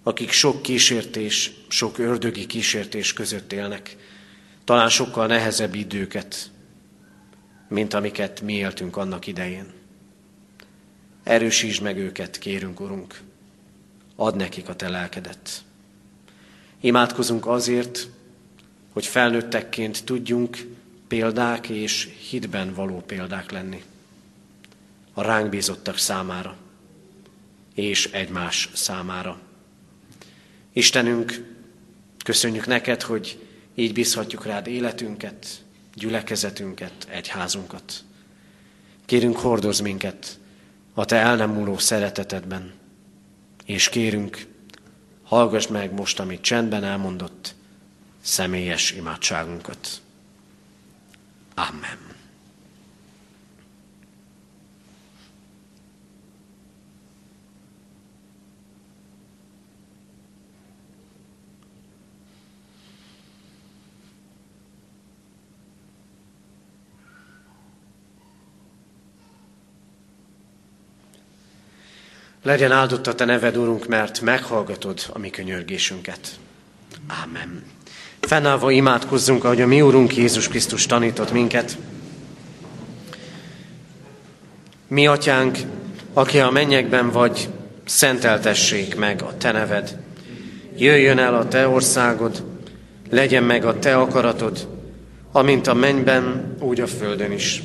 [0.02, 3.96] akik sok kísértés, sok ördögi kísértés között élnek,
[4.64, 6.50] talán sokkal nehezebb időket,
[7.68, 9.72] mint amiket mi éltünk annak idején.
[11.22, 13.20] Erősítsd meg őket, kérünk, Urunk,
[14.16, 15.62] add nekik a te lelkedet.
[16.80, 18.08] Imádkozunk azért,
[18.92, 20.66] hogy felnőttekként tudjunk
[21.08, 23.82] példák és hitben való példák lenni
[25.12, 26.56] a ránk bízottak számára
[27.80, 29.40] és egymás számára.
[30.72, 31.54] Istenünk,
[32.24, 35.46] köszönjük neked, hogy így bízhatjuk rád életünket,
[35.94, 38.04] gyülekezetünket, egyházunkat.
[39.06, 40.38] Kérünk, hordoz minket
[40.94, 42.72] a te el nem múló szeretetedben,
[43.64, 44.46] és kérünk,
[45.22, 47.54] hallgass meg most, amit csendben elmondott,
[48.20, 50.00] személyes imádságunkat.
[51.54, 52.09] Amen.
[72.42, 76.28] Legyen áldott a Te neved, Urunk, mert meghallgatod a mi könyörgésünket.
[77.06, 77.62] Ámen.
[78.20, 81.76] Fennállva imádkozzunk, ahogy a mi Úrunk Jézus Krisztus tanított minket.
[84.88, 85.58] Mi, Atyánk,
[86.12, 87.48] aki a mennyekben vagy,
[87.84, 89.98] szenteltessék meg a Te neved.
[90.76, 92.44] Jöjjön el a Te országod,
[93.10, 94.68] legyen meg a Te akaratod,
[95.32, 97.62] amint a mennyben, úgy a földön is.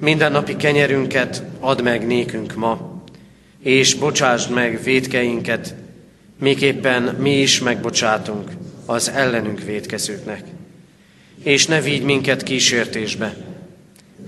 [0.00, 2.85] Minden napi kenyerünket add meg nékünk ma,
[3.66, 5.74] és bocsásd meg védkeinket,
[6.38, 8.50] miképpen mi is megbocsátunk
[8.84, 10.44] az ellenünk védkezőknek.
[11.42, 13.36] És ne vigy minket kísértésbe,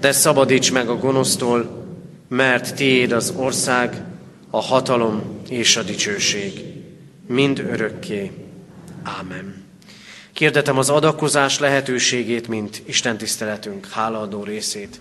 [0.00, 1.86] de szabadíts meg a gonosztól,
[2.28, 4.02] mert tiéd az ország,
[4.50, 6.52] a hatalom és a dicsőség,
[7.26, 8.30] mind örökké.
[9.02, 9.64] Ámen.
[10.32, 15.00] Kérdetem az adakozás lehetőségét, mint Isten tiszteletünk hálaadó részét.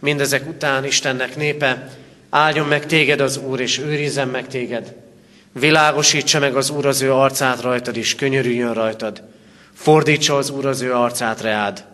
[0.00, 1.98] Mindezek után Istennek népe,
[2.36, 4.94] áldjon meg téged az Úr, és őrizzen meg téged.
[5.52, 9.22] Világosítsa meg az Úr az ő arcát rajtad, és könyörüljön rajtad.
[9.72, 11.84] Fordítsa az Úr az ő arcát reád,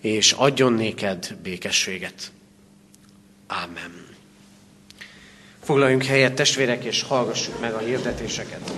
[0.00, 2.32] és adjon néked békességet.
[3.46, 4.06] Ámen.
[5.64, 8.72] Foglaljunk helyet, testvérek, és hallgassuk meg a hirdetéseket.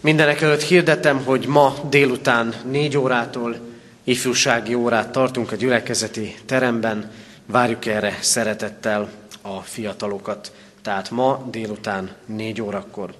[0.00, 3.67] Mindenek előtt hirdetem, hogy ma délután négy órától
[4.08, 7.10] ifjúsági órát tartunk a gyülekezeti teremben.
[7.46, 9.10] Várjuk erre szeretettel
[9.42, 10.52] a fiatalokat.
[10.82, 13.14] Tehát ma délután négy órakor.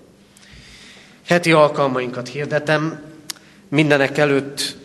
[1.27, 3.03] Heti alkalmainkat hirdetem.
[3.69, 4.77] Mindenek előtt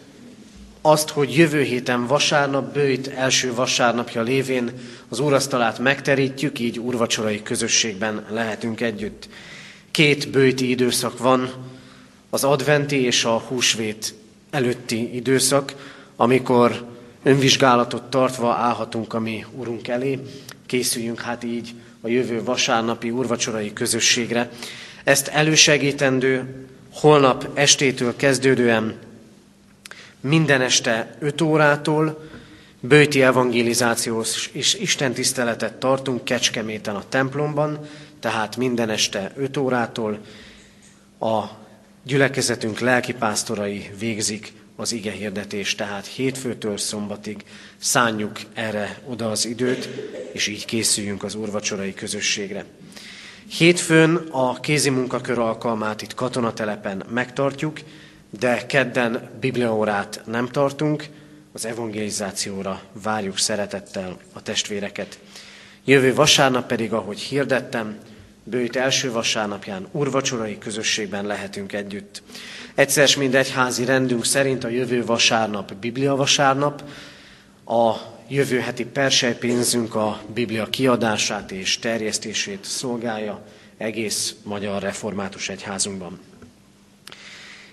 [0.82, 4.72] azt, hogy jövő héten vasárnap, bőjt első vasárnapja lévén
[5.10, 9.30] az úrasztalát megterítjük, így úrvacsorai közösségben lehetünk együtt.
[9.92, 11.54] Két bőti időszak van,
[12.30, 14.14] az adventi és a húsvét
[14.50, 16.86] előtti időszak, amikor
[17.24, 20.20] önvizsgálatot tartva állhatunk a mi Urunk elé,
[20.66, 24.50] készüljünk hát így a jövő vasárnapi úrvacsorai közösségre.
[25.04, 28.96] Ezt elősegítendő holnap estétől kezdődően
[30.20, 32.30] minden este 5 órától
[32.80, 37.80] bőti evangelizációs és istentiszteletet tartunk Kecskeméten a templomban,
[38.20, 40.20] tehát minden este 5 órától
[41.20, 41.44] a
[42.04, 47.44] gyülekezetünk lelkipásztorai végzik az ige hirdetés, tehát hétfőtől szombatig
[47.78, 49.90] szánjuk erre oda az időt,
[50.32, 52.66] és így készüljünk az úrvacsorai közösségre.
[53.50, 57.80] Hétfőn a kézi munkakör alkalmát itt katonatelepen megtartjuk,
[58.40, 61.06] de kedden bibliaórát nem tartunk,
[61.54, 65.20] az evangelizációra várjuk szeretettel a testvéreket.
[65.86, 67.98] Jövő vasárnap pedig, ahogy hirdettem,
[68.44, 72.22] bőjt első vasárnapján urvacsorai közösségben lehetünk együtt.
[72.76, 76.84] Egyszer mind egyházi rendünk szerint a jövő vasárnap Biblia vasárnap,
[77.66, 77.94] a
[78.28, 83.42] jövő heti persejpénzünk a Biblia kiadását és terjesztését szolgálja
[83.78, 86.20] egész magyar református egyházunkban.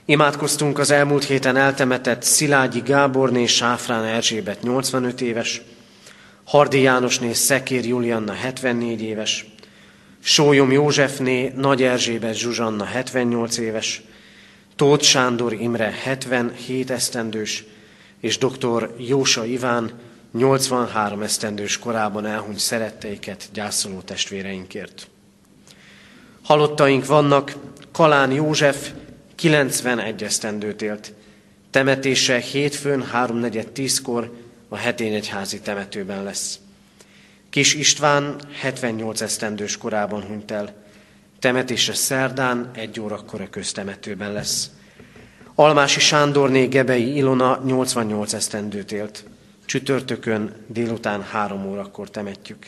[0.05, 5.63] Imádkoztunk az elmúlt héten eltemetett Szilágyi Gáborné Sáfrán Erzsébet 85 éves,
[6.45, 9.47] Hardi Jánosné Szekér Julianna 74 éves,
[10.23, 14.03] Sólyom Józsefné Nagy Erzsébet Zsuzsanna 78 éves,
[14.81, 17.65] Tóth Sándor Imre 77 esztendős,
[18.21, 18.95] és dr.
[18.99, 19.93] Jósa Iván
[20.33, 25.09] 83 esztendős korában elhunyt szeretteiket gyászoló testvéreinkért.
[26.43, 27.55] Halottaink vannak,
[27.93, 28.91] Kalán József
[29.35, 31.13] 91 esztendőt élt.
[31.71, 34.33] Temetése hétfőn 3.4.10-kor
[34.69, 36.59] a Hetény egyházi temetőben lesz.
[37.51, 40.75] Kis István 78 esztendős korában hunyt el.
[41.41, 44.71] Temetése szerdán egy órakor a köztemetőben lesz.
[45.55, 49.25] Almási Sándorné Gebei Ilona 88 esztendőt élt.
[49.65, 52.67] Csütörtökön délután három órakor temetjük.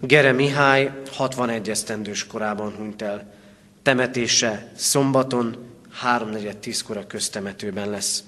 [0.00, 3.34] Gere Mihály 61 esztendős korában hunyt el.
[3.82, 5.56] Temetése szombaton
[6.04, 8.24] 3.4.10-kor a köztemetőben lesz.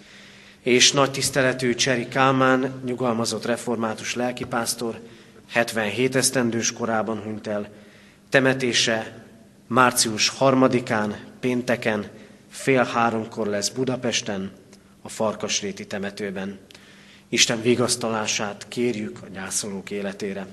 [0.61, 5.01] És nagy tiszteletű Cseri Kálmán, nyugalmazott református lelkipásztor,
[5.49, 7.69] 77 esztendős korában hunyt el.
[8.29, 9.22] Temetése
[9.73, 12.09] március 3-án, pénteken,
[12.51, 14.51] fél háromkor lesz Budapesten,
[15.03, 16.59] a Farkasréti temetőben.
[17.29, 20.47] Isten vigasztalását kérjük a gyászolók életére.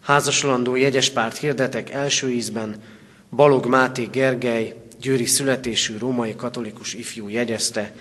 [0.00, 2.82] Házasolandó jegyespárt hirdetek első ízben
[3.30, 7.92] Balog Máté Gergely, győri születésű római katolikus ifjú jegyezte,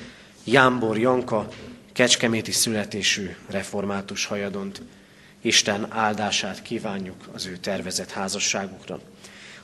[0.43, 1.47] Jámbor Janka,
[1.93, 4.81] kecskeméti születésű református hajadont.
[5.41, 8.99] Isten áldását kívánjuk az ő tervezett házasságukra.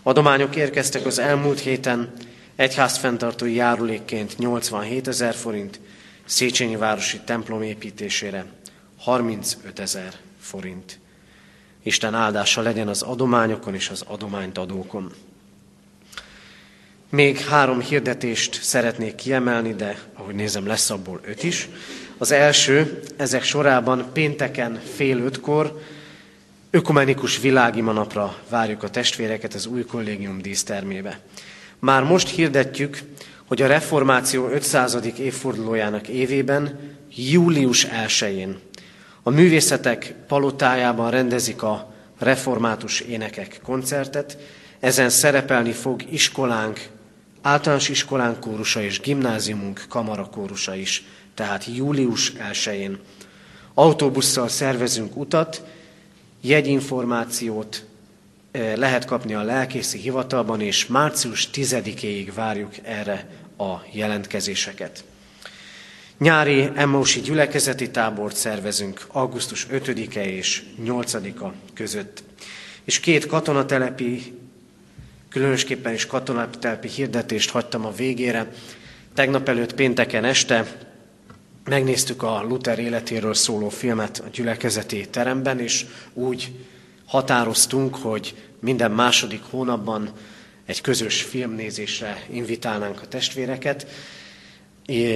[0.08, 2.12] Adományok érkeztek az elmúlt héten,
[2.56, 5.80] egyház fenntartói járulékként 87 ezer forint,
[6.26, 8.46] Széchenyi városi templom építésére
[8.98, 11.00] 35 ezer forint.
[11.84, 15.12] Isten áldása legyen az adományokon és az adományt adókon.
[17.10, 21.70] Még három hirdetést szeretnék kiemelni, de ahogy nézem, lesz abból öt is.
[22.18, 25.82] Az első, ezek sorában pénteken fél ötkor
[26.76, 31.20] ökumenikus világimanapra várjuk a testvéreket az új kollégium dísztermébe.
[31.80, 33.00] Már most hirdetjük,
[33.46, 34.98] hogy a reformáció 500.
[35.18, 36.80] évfordulójának évében,
[37.16, 38.58] július 1-én
[39.24, 44.38] a művészetek palotájában rendezik a református énekek koncertet,
[44.80, 46.88] ezen szerepelni fog iskolánk,
[47.42, 51.04] általános iskolánk kórusa és gimnáziumunk kamarakórusa is,
[51.34, 53.00] tehát július 1-én.
[53.74, 55.64] Autóbusszal szervezünk utat,
[56.48, 57.86] jegyinformációt
[58.52, 63.28] eh, lehet kapni a lelkészi hivatalban, és március 10-éig várjuk erre
[63.58, 65.04] a jelentkezéseket.
[66.18, 72.24] Nyári Emmausi gyülekezeti tábort szervezünk augusztus 5-e és 8-a között.
[72.84, 74.34] És két katonatelepi,
[75.30, 78.52] különösképpen is katonatelepi hirdetést hagytam a végére.
[79.14, 80.85] Tegnap előtt pénteken este
[81.66, 86.52] megnéztük a Luther életéről szóló filmet a gyülekezeti teremben, és úgy
[87.06, 90.12] határoztunk, hogy minden második hónapban
[90.66, 93.88] egy közös filmnézésre invitálnánk a testvéreket.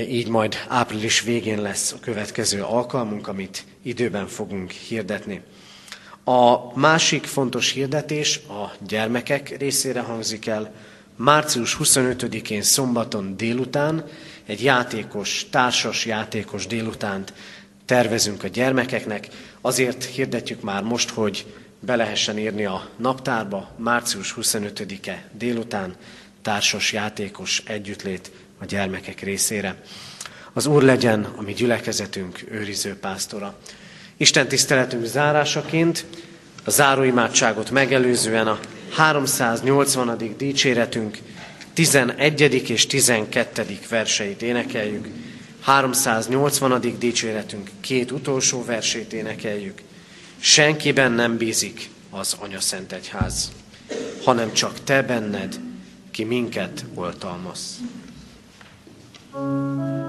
[0.10, 5.42] Így majd április végén lesz a következő alkalmunk, amit időben fogunk hirdetni.
[6.24, 10.74] A másik fontos hirdetés a gyermekek részére hangzik el.
[11.16, 14.06] Március 25-én szombaton délután
[14.50, 17.34] egy játékos, társas játékos délutánt
[17.86, 19.28] tervezünk a gyermekeknek.
[19.62, 21.46] Azért hirdetjük már most, hogy
[21.80, 25.96] be lehessen írni a naptárba március 25-e délután
[26.42, 29.82] társas játékos együttlét a gyermekek részére.
[30.54, 33.58] Az Úr legyen a mi gyülekezetünk őriző pásztora.
[34.18, 36.06] Isten tiszteletünk zárásaként
[36.64, 40.36] a záróimádságot megelőzően a 380.
[40.38, 41.18] dicséretünk
[41.80, 42.70] 11.
[42.70, 43.80] és 12.
[43.90, 45.08] verseit énekeljük.
[45.62, 46.82] 380.
[47.00, 49.82] dicséretünk két utolsó versét énekeljük.
[50.40, 53.52] Senkiben nem bízik az Anya Szent Egyház,
[54.24, 55.60] hanem csak te benned,
[56.12, 57.80] ki minket oltalmaz.
[59.32, 60.09] thank you